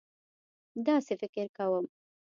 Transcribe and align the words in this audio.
داسې 0.85 1.13
فکر 1.21 1.45
کوم. 1.57 1.85